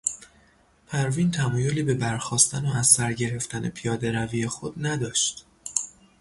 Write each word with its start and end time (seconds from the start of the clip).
پروین 0.87 1.31
تمایلی 1.31 1.83
به 1.83 1.93
برخاستن 1.93 2.65
و 2.65 2.69
از 2.69 2.87
سر 2.87 3.13
گرفتن 3.13 3.69
پیادهروی 3.69 4.47
خود 4.47 4.85
نداشت. 4.85 5.45